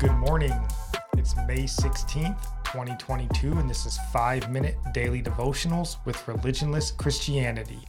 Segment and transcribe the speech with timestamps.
[0.00, 0.58] Good morning.
[1.18, 7.80] It's May 16th, 2022, and this is 5 Minute Daily Devotionals with Religionless Christianity.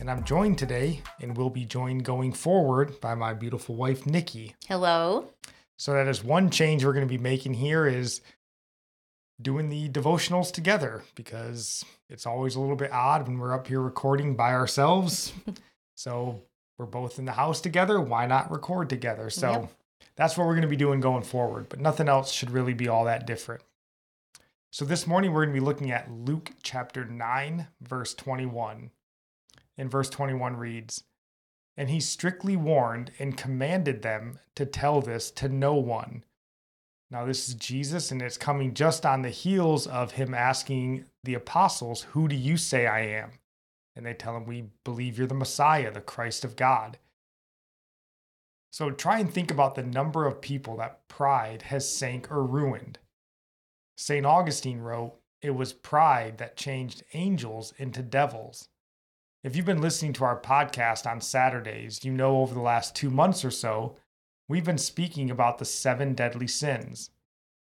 [0.00, 4.54] And I'm joined today, and will be joined going forward by my beautiful wife, Nikki.
[4.68, 5.26] Hello.
[5.76, 8.22] So that is one change we're going to be making here is
[9.42, 13.82] doing the devotionals together because it's always a little bit odd when we're up here
[13.82, 15.34] recording by ourselves.
[15.94, 16.40] so
[16.78, 18.00] we're both in the house together.
[18.00, 19.28] Why not record together?
[19.28, 19.70] So Yep.
[20.16, 22.88] That's what we're going to be doing going forward, but nothing else should really be
[22.88, 23.62] all that different.
[24.70, 28.90] So this morning we're going to be looking at Luke chapter 9, verse 21.
[29.76, 31.04] And verse 21 reads,
[31.76, 36.24] And he strictly warned and commanded them to tell this to no one.
[37.10, 41.34] Now, this is Jesus, and it's coming just on the heels of him asking the
[41.34, 43.30] apostles, Who do you say I am?
[43.94, 46.98] And they tell him, We believe you're the Messiah, the Christ of God.
[48.74, 52.98] So try and think about the number of people that pride has sank or ruined.
[53.96, 54.26] St.
[54.26, 58.70] Augustine wrote, It was pride that changed angels into devils.
[59.44, 63.10] If you've been listening to our podcast on Saturdays, you know over the last two
[63.10, 63.94] months or so,
[64.48, 67.10] we've been speaking about the seven deadly sins.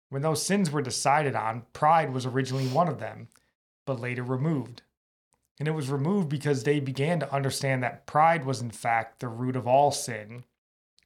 [0.09, 3.27] When those sins were decided on, pride was originally one of them,
[3.87, 4.83] but later removed.
[5.57, 9.29] And it was removed because they began to understand that pride was, in fact, the
[9.29, 10.43] root of all sin.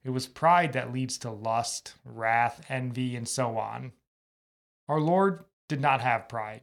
[0.05, 3.91] It was pride that leads to lust, wrath, envy, and so on.
[4.87, 6.61] Our Lord did not have pride.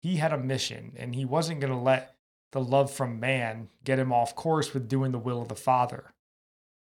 [0.00, 2.16] He had a mission, and he wasn't going to let
[2.52, 6.12] the love from man get him off course with doing the will of the Father.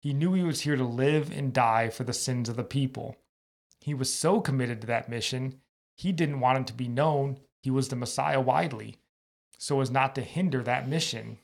[0.00, 3.16] He knew he was here to live and die for the sins of the people.
[3.80, 5.60] He was so committed to that mission,
[5.96, 8.96] he didn't want it to be known he was the Messiah widely,
[9.58, 11.38] so as not to hinder that mission.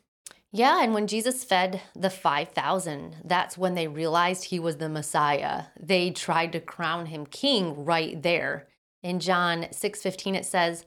[0.55, 5.65] Yeah, and when Jesus fed the 5,000, that's when they realized he was the Messiah.
[5.81, 8.69] They tried to crown him king right there.
[9.03, 10.85] In John 6:15 it says,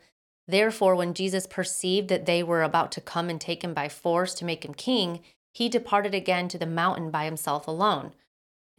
[0.47, 4.35] "Therefore when Jesus perceived that they were about to come and take him by force
[4.35, 8.13] to make him king, he departed again to the mountain by himself alone."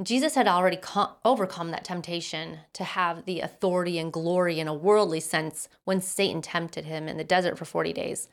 [0.00, 4.74] Jesus had already co- overcome that temptation to have the authority and glory in a
[4.74, 8.28] worldly sense when Satan tempted him in the desert for 40 days.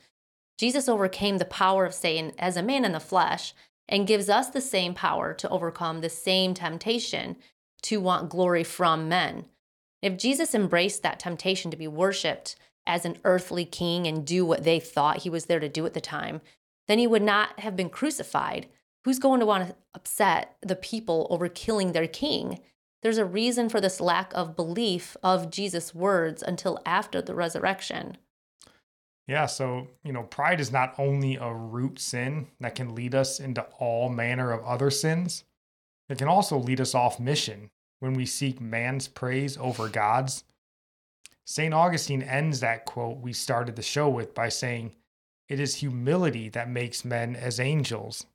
[0.58, 3.54] Jesus overcame the power of Satan as a man in the flesh
[3.88, 7.36] and gives us the same power to overcome the same temptation
[7.82, 9.46] to want glory from men.
[10.02, 12.56] If Jesus embraced that temptation to be worshiped
[12.86, 15.94] as an earthly king and do what they thought he was there to do at
[15.94, 16.42] the time,
[16.88, 18.68] then he would not have been crucified.
[19.06, 22.60] Who's going to want to upset the people over killing their king?
[23.02, 28.18] There's a reason for this lack of belief of Jesus' words until after the resurrection.
[29.28, 33.40] Yeah, so, you know, pride is not only a root sin that can lead us
[33.40, 35.46] into all manner of other sins,
[36.10, 37.70] it can also lead us off mission
[38.00, 40.44] when we seek man's praise over God's.
[41.46, 41.74] St.
[41.74, 44.94] Augustine ends that quote we started the show with by saying,
[45.48, 48.26] It is humility that makes men as angels.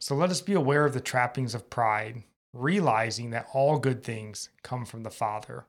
[0.00, 2.22] So let us be aware of the trappings of pride,
[2.52, 5.66] realizing that all good things come from the Father.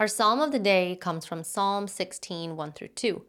[0.00, 3.22] Our psalm of the day comes from Psalm 16, 1 through 2.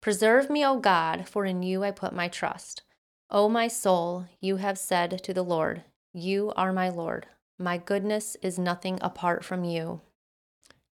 [0.00, 2.82] Preserve me, O God, for in you I put my trust.
[3.30, 7.28] O my soul, you have said to the Lord, You are my Lord.
[7.60, 10.00] My goodness is nothing apart from you.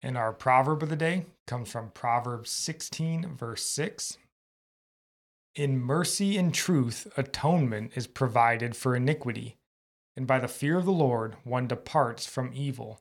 [0.03, 4.19] And our proverb of the day comes from Proverbs 16, verse 6.
[5.55, 9.57] In mercy and truth, atonement is provided for iniquity,
[10.15, 13.01] and by the fear of the Lord, one departs from evil.